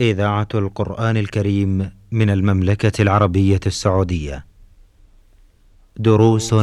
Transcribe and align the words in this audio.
إذاعة 0.00 0.48
القرآن 0.54 1.16
الكريم 1.16 1.90
من 2.12 2.30
المملكة 2.30 3.02
العربية 3.02 3.60
السعودية. 3.66 4.44
دروس 5.96 6.54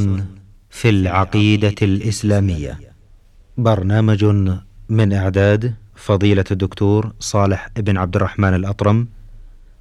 في 0.69 0.89
العقيدة 0.89 1.75
الإسلامية. 1.81 2.79
برنامج 3.57 4.25
من 4.89 5.13
إعداد 5.13 5.73
فضيلة 5.95 6.43
الدكتور 6.51 7.13
صالح 7.19 7.69
بن 7.77 7.97
عبد 7.97 8.15
الرحمن 8.15 8.53
الأطرم. 8.53 9.07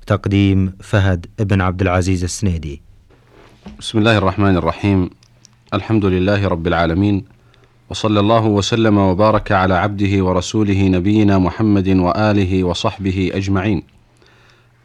تقديم 0.07 0.73
فهد 0.80 1.27
بن 1.39 1.61
عبد 1.61 1.82
العزيز 1.82 2.25
السنيدي. 2.25 2.82
بسم 3.79 3.98
الله 3.98 4.19
الرحمن 4.19 4.57
الرحيم. 4.57 5.11
الحمد 5.75 6.05
لله 6.05 6.48
رب 6.48 6.66
العالمين. 6.66 7.25
وصلى 7.93 8.20
الله 8.20 8.46
وسلم 8.46 8.98
وبارك 8.98 9.52
على 9.52 9.75
عبده 9.75 10.25
ورسوله 10.25 10.88
نبينا 10.88 11.38
محمد 11.38 11.88
وآله 11.88 12.64
وصحبه 12.64 13.30
أجمعين. 13.34 13.82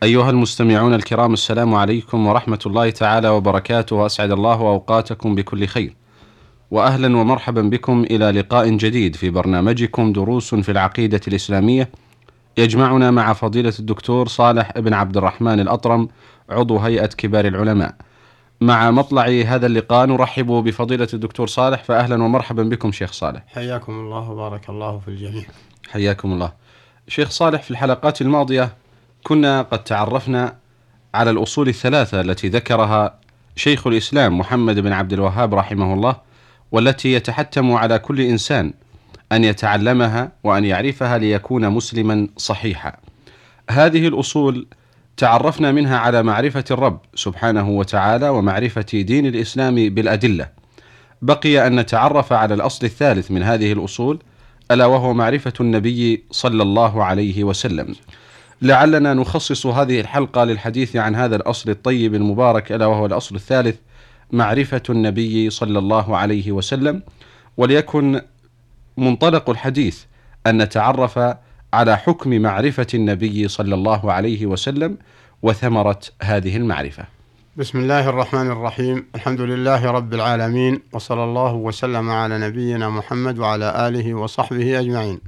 أيها 0.04 0.30
المستمعون 0.30 0.94
الكرام 0.94 1.34
السلام 1.34 1.76
عليكم 1.76 2.28
ورحمة 2.28 2.60
الله 2.66 2.90
تعالى 2.90 3.30
وبركاته 3.30 3.96
واسعد 3.96 4.32
الله 4.32 4.54
أوقاتكم 4.54 5.36
بكل 5.36 5.66
خير. 5.66 5.96
واهلا 6.72 7.18
ومرحبا 7.18 7.62
بكم 7.62 8.04
إلى 8.04 8.32
لقاء 8.32 8.70
جديد 8.70 9.16
في 9.16 9.30
برنامجكم 9.30 10.14
دروس 10.14 10.56
في 10.56 10.72
العقيدة 10.72 11.22
الإسلامية 11.28 11.90
يجمعنا 12.58 13.12
مع 13.12 13.34
فضيلة 13.34 13.74
الدكتور 13.80 14.28
صالح 14.28 14.80
بن 14.80 14.94
عبد 14.94 15.18
الرحمن 15.18 15.60
الأطرم 15.60 16.08
عضو 16.50 16.78
هيئة 16.78 17.06
كبار 17.06 17.48
العلماء. 17.48 17.96
مع 18.62 18.92
مطلع 18.92 19.28
هذا 19.46 19.66
اللقاء 19.66 20.06
نرحب 20.06 20.46
بفضيلة 20.46 21.08
الدكتور 21.14 21.48
صالح 21.48 21.84
فأهلا 21.84 22.24
ومرحبا 22.24 22.64
بكم 22.64 22.92
شيخ 22.92 23.12
صالح. 23.12 23.44
حياكم 23.48 23.92
الله 23.92 24.30
وبارك 24.32 24.70
الله 24.70 25.00
في 25.00 25.08
الجميع. 25.08 25.44
حياكم 25.90 26.32
الله. 26.34 26.54
شيخ 27.08 27.30
صالح 27.30 27.62
في 27.62 27.72
الحلقات 27.72 28.22
الماضية 28.22 28.74
كنا 29.24 29.62
قد 29.62 29.84
تعرفنا 29.84 30.56
على 31.14 31.32
الأصول 31.32 31.68
الثلاثة 31.68 32.22
التي 32.22 32.50
ذكرها 32.50 33.20
شيخ 33.56 33.88
الإسلام 33.88 34.40
محمد 34.40 34.80
بن 34.80 34.92
عبد 34.92 35.14
الوهاب 35.14 35.56
رحمه 35.56 35.94
الله 35.94 36.16
والتي 36.72 37.14
يتحتم 37.14 37.72
على 37.72 38.00
كل 38.00 38.22
إنسان 38.22 38.74
أن 39.32 39.44
يتعلمها 39.44 40.32
وأن 40.44 40.66
يعرفها 40.66 41.18
ليكون 41.18 41.70
مسلما 41.70 42.28
صحيحا. 42.38 42.94
هذه 43.70 44.08
الأصول 44.08 44.68
تعرفنا 45.18 45.72
منها 45.72 45.98
على 45.98 46.24
معرفة 46.24 46.64
الرب 46.72 47.00
سبحانه 47.16 47.70
وتعالى 47.70 48.30
ومعرفة 48.30 48.86
دين 48.94 49.26
الإسلام 49.26 49.76
بالأدلة. 49.76 50.50
بقي 51.22 51.68
أن 51.68 51.80
نتعرف 51.80 52.34
على 52.34 52.54
الأصل 52.54 52.86
الثالث 52.86 53.32
من 53.32 53.44
هذه 53.44 53.74
الأصول 53.74 54.20
ألا 54.72 54.86
وهو 54.86 55.14
معرفة 55.14 55.54
النبي 55.62 56.24
صلى 56.32 56.64
الله 56.64 57.04
عليه 57.04 57.44
وسلم. 57.44 57.96
لعلنا 58.62 59.14
نخصص 59.14 59.66
هذه 59.66 60.00
الحلقة 60.00 60.44
للحديث 60.44 60.96
عن 60.96 61.16
هذا 61.16 61.36
الأصل 61.36 61.70
الطيب 61.70 62.16
المبارك 62.16 62.72
ألا 62.72 62.86
وهو 62.86 63.06
الأصل 63.06 63.36
الثالث 63.36 63.76
معرفة 64.32 64.84
النبي 64.90 65.50
صلى 65.50 65.80
الله 65.80 66.18
عليه 66.18 66.52
وسلم 66.52 67.04
وليكن 67.58 68.22
منطلق 68.98 69.50
الحديث 69.50 70.04
أن 70.48 70.62
نتعرف 70.62 71.20
على 71.74 71.98
حكم 71.98 72.42
معرفة 72.42 72.88
النبي 72.94 73.48
صلى 73.48 73.76
الله 73.76 74.12
عليه 74.12 74.46
وسلم 74.46 74.98
وثمرة 75.42 76.00
هذه 76.22 76.58
المعرفة. 76.58 77.06
بسم 77.58 77.80
الله 77.80 78.10
الرحمن 78.10 78.52
الرحيم، 78.52 79.06
الحمد 79.16 79.42
لله 79.42 79.86
رب 79.92 80.14
العالمين 80.14 80.82
وصلى 80.94 81.24
الله 81.24 81.54
وسلم 81.54 82.10
على 82.10 82.40
نبينا 82.40 82.90
محمد 82.90 83.40
وعلى 83.40 83.88
آله 83.88 84.14
وصحبه 84.14 84.80
أجمعين. 84.80 85.20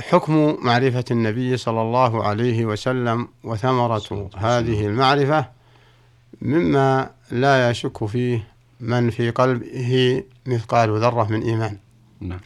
حكم 0.00 0.56
معرفة 0.62 1.04
النبي 1.10 1.56
صلى 1.56 1.82
الله 1.82 2.24
عليه 2.24 2.64
وسلم 2.64 3.28
وثمرة 3.44 4.30
هذه 4.36 4.86
المعرفة 4.86 5.46
مما 6.42 7.10
لا 7.30 7.70
يشك 7.70 8.04
فيه 8.06 8.48
من 8.80 9.10
في 9.10 9.30
قلبه 9.30 10.22
مثقال 10.46 11.00
ذرة 11.00 11.26
من 11.30 11.42
إيمان. 11.42 11.78
نعم. 12.20 12.40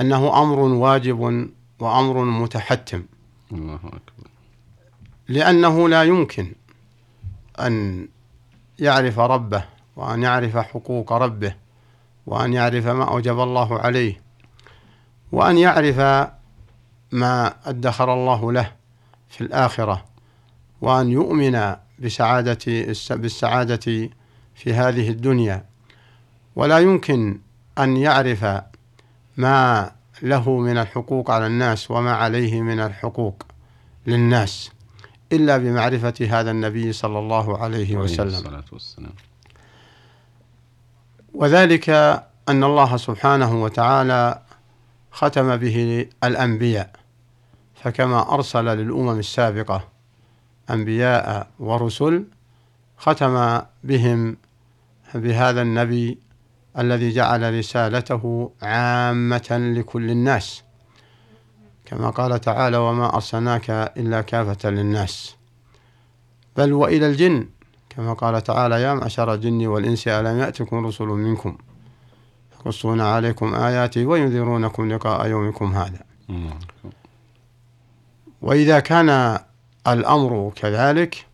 أنه 0.00 0.42
أمر 0.42 0.58
واجب 0.58 1.48
وأمر 1.80 2.24
متحتم. 2.24 3.02
الله 3.52 3.74
أكبر. 3.74 4.28
لأنه 5.28 5.88
لا 5.88 6.02
يمكن 6.02 6.52
أن 7.60 8.08
يعرف 8.78 9.18
ربه 9.18 9.64
وأن 9.96 10.22
يعرف 10.22 10.56
حقوق 10.56 11.12
ربه 11.12 11.54
وأن 12.26 12.52
يعرف 12.52 12.86
ما 12.86 13.04
أوجب 13.04 13.40
الله 13.40 13.78
عليه 13.78 14.20
وأن 15.32 15.58
يعرف 15.58 15.98
ما 17.12 17.54
أدخر 17.64 18.14
الله 18.14 18.52
له 18.52 18.72
في 19.28 19.40
الآخرة 19.40 20.04
وأن 20.80 21.08
يؤمن 21.08 21.76
بسعادة 21.98 22.94
بالسعادة 23.10 24.10
في 24.54 24.74
هذه 24.74 25.08
الدنيا. 25.10 25.64
ولا 26.56 26.78
يمكن 26.78 27.40
أن 27.78 27.96
يعرف 27.96 28.44
ما 29.38 29.90
له 30.22 30.50
من 30.58 30.78
الحقوق 30.78 31.30
على 31.30 31.46
الناس 31.46 31.90
وما 31.90 32.12
عليه 32.12 32.62
من 32.62 32.80
الحقوق 32.80 33.42
للناس 34.06 34.70
إلا 35.32 35.56
بمعرفة 35.58 36.14
هذا 36.30 36.50
النبي 36.50 36.92
صلى 36.92 37.18
الله 37.18 37.58
عليه 37.58 37.96
وسلم. 37.96 38.42
وذلك 41.34 41.90
أن 42.48 42.64
الله 42.64 42.96
سبحانه 42.96 43.62
وتعالى 43.62 44.42
ختم 45.12 45.56
به 45.56 46.06
الأنبياء 46.24 46.90
فكما 47.74 48.34
أرسل 48.34 48.64
للأمم 48.64 49.18
السابقة 49.18 49.88
أنبياء 50.70 51.48
ورسل 51.58 52.24
ختم 52.98 53.60
بهم 53.84 54.36
بهذا 55.14 55.62
النبي 55.62 56.18
الذي 56.78 57.10
جعل 57.10 57.58
رسالته 57.58 58.52
عامة 58.62 59.72
لكل 59.76 60.10
الناس. 60.10 60.62
كما 61.84 62.10
قال 62.10 62.40
تعالى 62.40 62.76
وما 62.76 63.14
أرسلناك 63.14 63.70
إلا 63.70 64.20
كافة 64.20 64.70
للناس. 64.70 65.36
بل 66.56 66.72
وإلى 66.72 67.06
الجن. 67.06 67.48
كما 67.90 68.12
قال 68.12 68.42
تعالى 68.42 68.82
يا 68.82 68.94
معشر 68.94 69.34
الجن 69.34 69.66
والإنس 69.66 70.08
ألم 70.08 70.38
يأتكم 70.38 70.86
رسل 70.86 71.04
منكم 71.04 71.58
يقصون 72.52 73.00
عليكم 73.00 73.54
آياتي 73.54 74.04
وينذرونكم 74.06 74.92
لقاء 74.92 75.26
يومكم 75.26 75.72
هذا. 75.72 76.00
وإذا 78.42 78.80
كان 78.80 79.38
الأمر 79.86 80.52
كذلك 80.56 81.26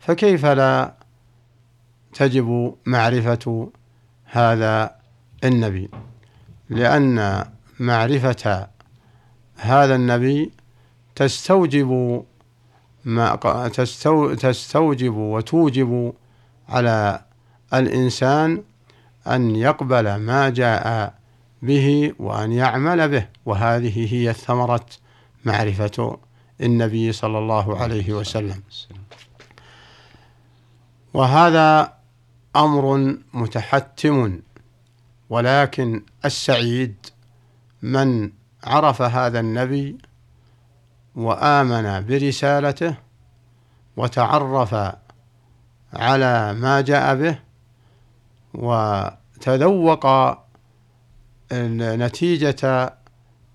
فكيف 0.00 0.46
لا 0.46 0.94
تجب 2.14 2.74
معرفة 2.86 3.70
هذا 4.34 4.96
النبي 5.44 5.90
لأن 6.70 7.44
معرفة 7.80 8.68
هذا 9.56 9.94
النبي 9.94 10.52
تستوجب 11.14 12.22
ما 13.04 13.36
تستوجب 14.40 15.14
وتوجب 15.14 16.12
على 16.68 17.24
الإنسان 17.74 18.62
أن 19.26 19.56
يقبل 19.56 20.16
ما 20.16 20.48
جاء 20.48 21.14
به 21.62 22.14
وأن 22.18 22.52
يعمل 22.52 23.08
به 23.08 23.26
وهذه 23.46 24.14
هي 24.14 24.32
ثمرة 24.32 24.86
معرفة 25.44 26.18
النبي 26.60 27.12
صلى 27.12 27.38
الله 27.38 27.78
عليه 27.82 28.12
وسلم. 28.12 28.62
وهذا 31.14 32.01
أمر 32.56 33.16
متحتم 33.32 34.40
ولكن 35.30 36.02
السعيد 36.24 36.94
من 37.82 38.32
عرف 38.64 39.02
هذا 39.02 39.40
النبي 39.40 39.98
وآمن 41.14 42.06
برسالته 42.06 42.96
وتعرف 43.96 44.94
على 45.92 46.52
ما 46.54 46.80
جاء 46.80 47.14
به 47.16 47.38
وتذوق 48.54 50.06
نتيجة 51.52 52.94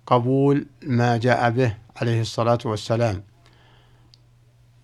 قبول 0.05 0.67
ما 0.83 1.17
جاء 1.17 1.49
به 1.49 1.77
عليه 2.01 2.21
الصلاة 2.21 2.59
والسلام. 2.65 3.23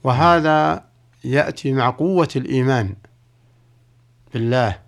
وهذا 0.04 0.86
يأتي 1.24 1.74
مع 1.74 1.90
قوة 1.90 2.28
الإيمان. 2.36 2.96
بالله 4.34 4.80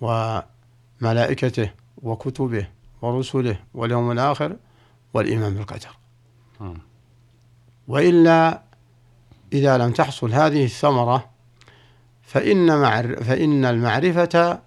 وملائكته 0.00 1.70
وكتبه 2.02 2.68
ورسله 3.02 3.58
واليوم 3.74 4.10
الآخر 4.10 4.56
والإيمان 5.14 5.54
بالقدر. 5.54 5.96
وإلا 7.88 8.62
إذا 9.52 9.78
لم 9.78 9.92
تحصل 9.92 10.32
هذه 10.32 10.64
الثمرة 10.64 11.30
فإن, 12.22 12.80
معر 12.80 13.22
فإن 13.22 13.64
المعرفة 13.64 14.60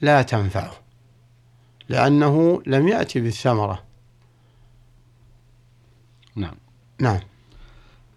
لا 0.00 0.22
تنفعه 0.22 0.72
لأنه 1.88 2.62
لم 2.66 2.88
يأتي 2.88 3.20
بالثمرة. 3.20 3.82
نعم. 6.36 6.54
نعم. 7.00 7.20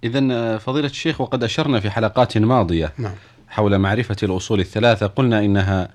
إذا 0.04 0.58
فضيلة 0.58 0.88
الشيخ 0.88 1.22
وقد 1.22 1.44
أشرنا 1.44 1.80
في 1.80 1.90
حلقات 1.92 2.38
ماضية 2.38 2.94
نعم. 2.98 3.16
حول 3.50 3.78
معرفة 3.78 4.16
الأصول 4.24 4.60
الثلاثة 4.60 5.08
قلنا 5.08 5.46
إنها 5.46 5.90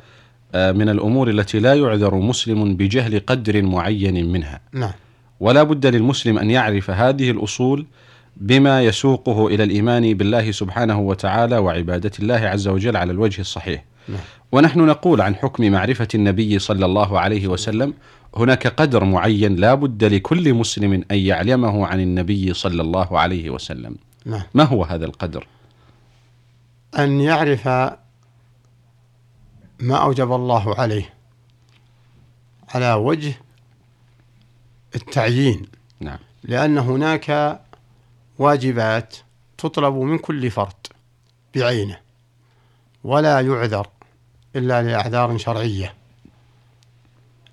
آه، 0.55 0.73
من 0.73 0.89
الأمور 0.89 1.31
التي 1.31 1.59
لا 1.59 1.75
يعذر 1.75 2.15
مسلم 2.15 2.77
بجهل 2.77 3.21
قدر 3.27 3.63
معين 3.63 4.33
منها. 4.33 4.61
نعم. 4.73 4.93
ولا 5.41 5.63
بد 5.63 5.87
للمسلم 5.87 6.39
أن 6.39 6.51
يعرف 6.51 6.91
هذه 6.91 7.31
الأصول 7.31 7.87
بما 8.37 8.83
يسوقه 8.83 9.47
إلى 9.47 9.65
الإيمان 9.65 10.15
بالله 10.15 10.51
سبحانه 10.51 11.01
وتعالى 11.01 11.59
وعبادة 11.59 12.11
الله 12.19 12.35
عز 12.35 12.69
وجل 12.69 12.97
على 12.97 13.13
الوجه 13.13 13.41
الصحيح. 13.41 13.85
نعم. 14.09 14.21
ونحن 14.53 14.81
نقول 14.81 15.21
عن 15.21 15.35
حكم 15.35 15.73
معرفة 15.73 16.09
النبي 16.15 16.59
صلى 16.59 16.87
الله 16.87 17.21
عليه 17.21 17.49
وسلم 17.49 17.95
هناك 18.37 18.67
قدر 18.67 19.05
معين 19.05 19.57
لا 19.57 19.75
بد 19.75 20.05
لكل 20.05 20.55
مسلم 20.55 20.93
أن 20.93 21.17
يعلمه 21.17 21.87
عن 21.87 22.01
النبي 22.01 22.55
صلى 22.55 22.83
الله 22.83 23.19
عليه 23.19 23.51
وسلم. 23.51 23.97
نعم. 24.27 24.43
ما 24.55 24.65
هو 24.65 24.85
هذا 24.85 25.05
القدر؟ 25.05 25.47
أن 26.99 27.21
يعرف 27.21 27.69
ما 29.81 29.97
أوجب 29.97 30.33
الله 30.33 30.81
عليه 30.81 31.15
على 32.69 32.93
وجه 32.93 33.35
التعيين. 34.95 35.67
نعم. 36.01 36.19
لأن 36.43 36.79
هناك 36.79 37.61
واجبات 38.39 39.17
تطلب 39.59 39.95
من 39.95 40.19
كل 40.19 40.51
فرد 40.51 40.87
بعينه 41.55 42.01
ولا 43.05 43.41
يعذر 43.41 43.87
إلا 44.57 44.83
لأعذار 44.83 45.39
شرعية. 45.39 45.95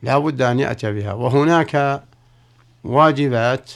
لا 0.04 0.18
بد 0.18 0.42
أن 0.42 0.60
يأتي 0.60 0.92
بها. 0.92 1.14
وهناك 1.14 2.04
واجبات 2.84 3.72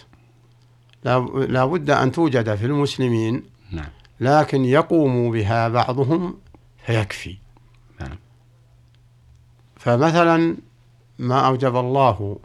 لا 1.04 1.66
بد 1.66 1.90
أن 1.90 2.12
توجد 2.12 2.56
في 2.56 2.66
المسلمين 2.66 3.44
نعم. 3.72 3.90
لكن 4.20 4.66
يقوم 4.66 5.32
بها 5.32 5.68
بعضهم 5.68 6.38
فيكفي. 6.86 7.38
نعم. 8.00 8.18
فمثلا 9.76 10.58
ما 11.20 11.48
أوجب 11.48 11.76
الله 11.76 12.40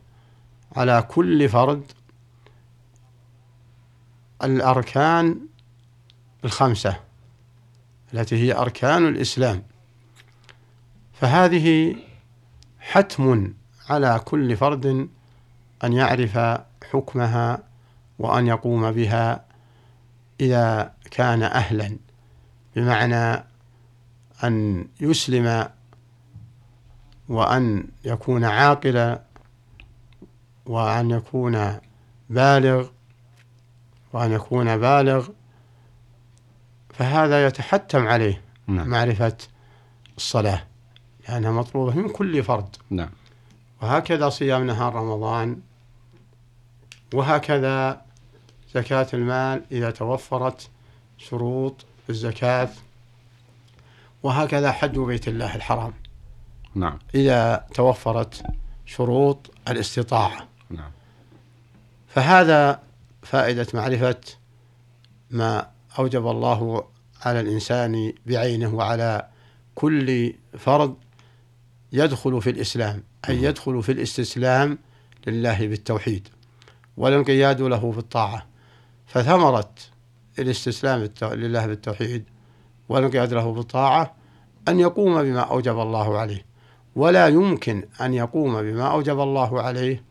على 0.77 1.03
كل 1.09 1.49
فرد 1.49 1.83
الأركان 4.45 5.41
الخمسة 6.45 7.01
التي 8.15 8.37
هي 8.37 8.55
أركان 8.55 9.09
الإسلام. 9.09 9.63
فهذه 11.13 11.97
حتم 12.81 13.53
على 13.89 14.21
كل 14.25 14.57
فرد 14.57 15.09
أن 15.85 15.93
يعرف 15.93 16.39
حكمها 16.93 17.63
وأن 18.19 18.47
يقوم 18.47 18.91
بها 18.91 19.45
إذا 20.41 20.95
كان 21.11 21.43
أهلا 21.43 21.97
بمعنى 22.77 23.45
أن 24.45 24.87
يسلم 25.01 25.69
وأن 27.29 27.89
يكون 28.05 28.45
عاقلا 28.45 29.23
وأن 30.67 31.11
يكون 31.11 31.79
بالغ 32.31 32.89
وأن 34.13 34.33
يكون 34.33 34.77
بالغ 34.79 35.29
فهذا 36.95 37.47
يتحتم 37.47 38.09
عليه 38.09 38.43
نعم. 38.67 38.89
معرفة 38.89 39.37
الصلاة 40.17 40.67
لأنها 41.29 41.51
مطلوبة 41.51 41.95
من 41.95 42.09
كل 42.09 42.43
فرد. 42.43 42.77
نعم. 42.91 43.11
وهكذا 43.83 44.29
صيام 44.29 44.67
نهار 44.67 44.95
رمضان 44.95 45.61
وهكذا 47.15 48.03
زكاة 48.75 49.07
المال 49.15 49.63
إذا 49.73 49.91
توفرت 49.91 50.69
شروط 51.19 51.85
الزكاة. 52.11 52.69
وهكذا 54.23 54.73
حج 54.73 54.99
بيت 54.99 55.29
الله 55.29 55.57
الحرام. 55.57 55.93
نعم. 56.75 56.99
إذا 57.15 57.67
توفرت 57.75 58.43
شروط 58.87 59.51
الاستطاعة. 59.69 60.49
نعم. 60.71 60.91
فهذا 62.09 62.83
فائدة 63.23 63.67
معرفة 63.75 64.21
ما 65.31 65.71
أوجب 65.99 66.27
الله 66.27 66.85
على 67.23 67.41
الإنسان 67.41 68.13
بعينه 68.27 68.75
وعلى 68.75 69.29
كل 69.75 70.35
فرد 70.59 70.95
يدخل 71.93 72.43
في 72.43 72.51
الإسلام 72.51 73.03
أي 73.29 73.43
يدخل 73.43 73.83
في 73.83 73.93
الاستسلام 73.93 74.79
لله 75.27 75.67
بالتوحيد 75.67 76.29
والانقياد 76.97 77.61
له 77.61 77.93
بالطاعة 77.93 78.47
فثمرة 79.11 79.71
الاستسلام 80.39 81.09
لله 81.23 81.67
بالتوحيد 81.67 82.25
والانقياد 82.89 83.33
له 83.35 83.53
بالطاعة 83.53 84.15
أن 84.69 84.81
يقوم 84.81 85.23
بما 85.23 85.41
أوجب 85.41 85.79
الله 85.79 86.19
عليه. 86.19 86.45
ولا 86.97 87.27
يمكن 87.29 87.85
أن 88.01 88.15
يقوم 88.15 88.63
بما 88.63 88.87
أوجب 88.93 89.21
الله 89.21 89.63
عليه 89.63 90.03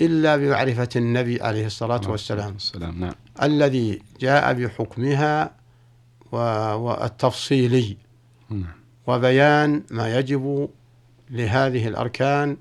إلا 0.00 0.36
بمعرفة 0.36 0.88
النبي 0.96 1.42
عليه 1.42 1.66
الصلاة 1.66 2.00
والسلام. 2.10 2.56
السلام 2.56 3.00
نعم. 3.00 3.14
الذي 3.42 4.02
جاء 4.20 4.52
بحكمها 4.52 5.52
والتفصيلي. 6.32 7.96
نعم. 8.50 8.80
وبيان 9.06 9.82
ما 9.90 10.18
يجب 10.18 10.68
لهذه 11.30 11.88
الأركان 11.88 12.56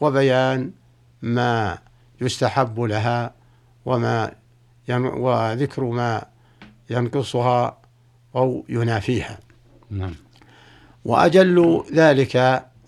وبيان 0.00 0.70
ما 1.22 1.78
يستحب 2.20 2.80
لها 2.80 3.34
وما 3.86 4.32
وذكر 4.90 5.84
ما 5.84 6.24
ينقصها 6.90 7.78
أو 8.36 8.64
ينافيها. 8.68 9.38
نعم. 9.90 10.14
وأجل 11.04 11.84
ذلك 11.92 12.36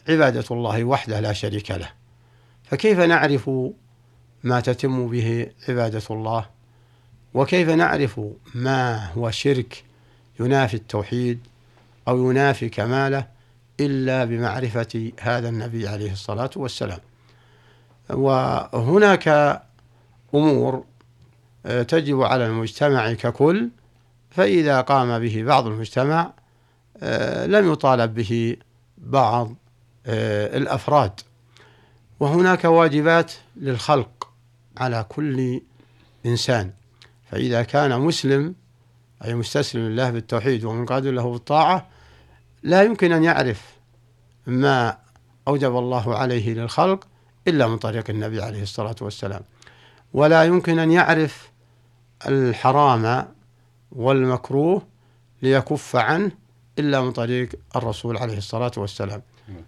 عبادة 0.09 0.45
الله 0.51 0.85
وحده 0.85 1.21
لا 1.21 1.33
شريك 1.33 1.71
له. 1.71 1.89
فكيف 2.65 2.99
نعرف 2.99 3.51
ما 4.45 4.61
تتم 4.61 5.09
به 5.09 5.47
عبادة 5.69 6.03
الله؟ 6.11 6.47
وكيف 7.35 7.69
نعرف 7.69 8.21
ما 8.55 9.07
هو 9.13 9.31
شرك 9.31 9.85
ينافي 10.41 10.75
التوحيد 10.75 11.47
أو 12.09 12.31
ينافي 12.31 12.69
كماله 12.69 13.27
إلا 13.81 14.25
بمعرفة 14.25 15.13
هذا 15.21 15.49
النبي 15.49 15.89
عليه 15.89 16.13
الصلاة 16.13 16.51
والسلام؟ 16.57 16.99
وهناك 18.11 19.29
أمور 20.35 20.85
تجب 21.65 22.23
على 22.23 22.47
المجتمع 22.47 23.13
ككل 23.13 23.69
فإذا 24.31 24.81
قام 24.81 25.19
به 25.19 25.43
بعض 25.43 25.67
المجتمع 25.67 26.33
آه، 27.03 27.47
لم 27.47 27.73
يطالب 27.73 28.15
به 28.15 28.57
بعض 28.99 29.55
آه، 30.07 30.57
الأفراد. 30.57 31.21
وهناك 32.21 32.65
واجبات 32.65 33.33
للخلق 33.57 34.29
على 34.79 35.07
كل 35.09 35.61
إنسان. 36.27 36.71
فإذا 37.31 37.63
كان 37.63 38.01
مسلم 38.01 38.55
أي 39.25 39.35
مستسلم 39.35 39.83
لله 39.83 40.11
بالتوحيد 40.11 40.65
ومنقاد 40.65 41.07
له 41.07 41.33
بالطاعة 41.33 41.89
لا 42.63 42.83
يمكن 42.83 43.13
أن 43.13 43.25
يعرف 43.25 43.63
ما 44.47 44.99
أوجب 45.49 45.77
الله 45.77 46.17
عليه 46.17 46.55
للخلق 46.55 47.07
إلا 47.49 47.67
من 47.67 47.77
طريق 47.79 48.11
النبي 48.11 48.43
عليه 48.43 48.63
الصلاة 48.63 48.97
والسلام. 49.01 49.43
ولا 50.13 50.45
يمكن 50.45 50.79
أن 50.79 50.93
يعرف 50.93 51.50
الحرام 52.27 53.27
والمكروه 53.93 54.83
ليكف 55.43 55.97
عنه 55.97 56.31
إلا 56.79 57.01
من 57.01 57.13
طريق 57.13 57.49
الرسول 57.77 58.17
عليه 58.17 58.39
الصلاة 58.39 58.71
والسلام. 58.77 59.23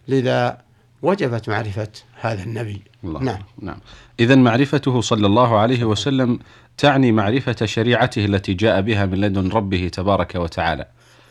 لذا 0.09 0.59
وجبت 1.03 1.49
معرفة 1.49 1.89
هذا 2.21 2.43
النبي. 2.43 2.83
الله. 3.05 3.23
نعم. 3.23 3.43
نعم. 3.61 3.79
إذا 4.21 4.35
معرفته 4.35 5.01
صلى 5.01 5.27
الله 5.27 5.59
عليه 5.59 5.85
وسلم 5.85 6.39
تعني 6.79 7.13
معرفة 7.13 7.67
شريعته 7.67 8.25
التي 8.25 8.55
جاء 8.55 8.81
بها 8.81 9.07
من 9.07 9.21
لدن 9.21 9.49
ربه 9.49 9.89
تبارك 9.89 10.35
وتعالى 10.35 10.87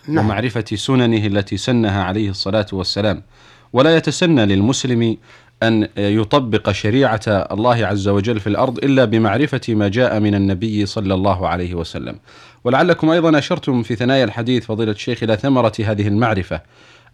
نعم. 0.07 0.25
ومعرفة 0.25 0.65
سننه 0.75 1.27
التي 1.27 1.57
سنها 1.57 2.03
عليه 2.03 2.29
الصلاة 2.29 2.67
والسلام. 2.73 3.23
ولا 3.73 3.95
يتسنى 3.95 4.45
للمسلم 4.45 5.17
أن 5.63 5.87
يطبق 5.97 6.71
شريعة 6.71 7.21
الله 7.27 7.85
عز 7.85 8.07
وجل 8.07 8.39
في 8.39 8.47
الأرض 8.47 8.77
إلا 8.77 9.05
بمعرفة 9.05 9.61
ما 9.69 9.87
جاء 9.87 10.19
من 10.19 10.35
النبي 10.35 10.85
صلى 10.85 11.13
الله 11.13 11.47
عليه 11.47 11.73
وسلم. 11.75 12.15
ولعلكم 12.63 13.09
أيضا 13.09 13.37
أشرتم 13.37 13.83
في 13.83 13.95
ثنايا 13.95 14.23
الحديث 14.23 14.65
فضيلة 14.65 14.91
الشيخ 14.91 15.23
إلى 15.23 15.37
ثمرة 15.37 15.73
هذه 15.85 16.07
المعرفة 16.07 16.61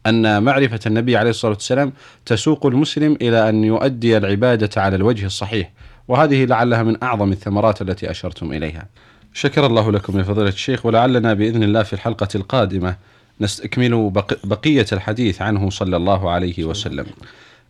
أن 0.05 0.43
معرفة 0.43 0.79
النبي 0.87 1.17
عليه 1.17 1.29
الصلاة 1.29 1.51
والسلام 1.53 1.93
تسوق 2.25 2.65
المسلم 2.65 3.17
إلى 3.21 3.49
أن 3.49 3.63
يؤدي 3.63 4.17
العبادة 4.17 4.81
على 4.81 4.95
الوجه 4.95 5.25
الصحيح. 5.25 5.71
وهذه 6.07 6.45
لعلها 6.45 6.83
من 6.83 7.03
أعظم 7.03 7.31
الثمرات 7.31 7.81
التي 7.81 8.11
أشرتم 8.11 8.51
إليها. 8.53 8.87
شكر 9.33 9.65
الله 9.65 9.91
لكم 9.91 10.17
يا 10.17 10.23
فضيلة 10.23 10.49
الشيخ 10.49 10.85
ولعلنا 10.85 11.33
بإذن 11.33 11.63
الله 11.63 11.83
في 11.83 11.93
الحلقة 11.93 12.27
القادمة 12.35 12.95
نستكمل 13.41 14.09
بق- 14.09 14.45
بقية 14.45 14.85
الحديث 14.91 15.41
عنه 15.41 15.69
صلى 15.69 15.97
الله 15.97 16.29
عليه 16.31 16.63
وسلم. 16.63 17.05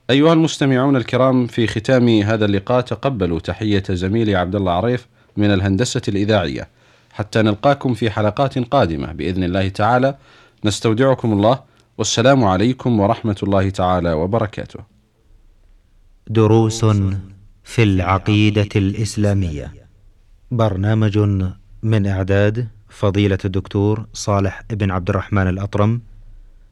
أيها 0.10 0.34
المستمعون 0.34 0.96
الكرام 0.96 1.48
في 1.48 1.68
ختام 1.68 2.10
هذا 2.10 2.46
اللقاء 2.46 2.82
تقبلوا 2.82 3.40
تحية 3.40 3.84
زميلي 3.90 4.36
عبد 4.36 4.56
الله 4.56 4.72
عريف 4.72 5.08
من 5.38 5.54
الهندسة 5.54 6.02
الإذاعية. 6.08 6.68
حتى 7.12 7.42
نلقاكم 7.42 7.94
في 7.94 8.10
حلقات 8.10 8.60
قادمة 8.60 9.12
بإذن 9.12 9.44
الله 9.44 9.70
تعالى. 9.70 10.18
نستودعكم 10.66 11.34
الله. 11.34 11.60
والسلام 11.98 12.44
عليكم 12.44 13.00
ورحمة 13.00 13.36
الله 13.44 13.70
تعالى 13.70 14.14
وبركاته. 14.14 14.80
دروس 16.28 16.86
في 17.64 17.84
العقيدة 17.84 18.70
الإسلامية. 18.76 19.74
برنامج 20.52 21.18
من 21.84 22.08
إعداد 22.08 22.68
فضيلة 22.90 23.38
الدكتور 23.46 24.06
صالح 24.14 24.62
بن 24.70 24.92
عبد 24.92 25.10
الرحمن 25.10 25.48
الأطرم 25.48 26.02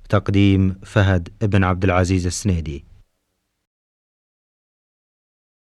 تقديم 0.09 0.75
فهد 0.83 1.29
بن 1.41 1.63
عبد 1.63 1.83
العزيز 1.83 2.25
السنيدي. 2.25 2.94